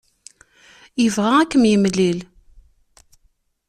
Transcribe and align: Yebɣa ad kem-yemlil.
Yebɣa 1.01 1.31
ad 1.39 1.49
kem-yemlil. 1.51 2.19